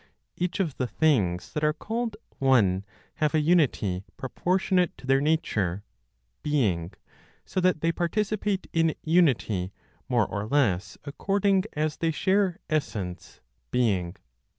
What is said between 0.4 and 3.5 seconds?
of the things that are called "one" have a